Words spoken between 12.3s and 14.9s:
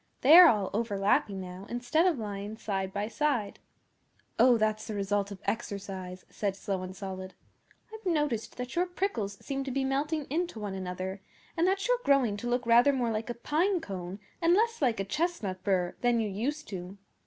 to look rather more like a pinecone, and less